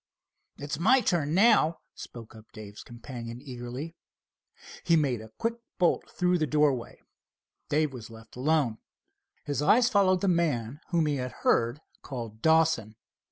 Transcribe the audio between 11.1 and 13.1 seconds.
had heard called Dawson.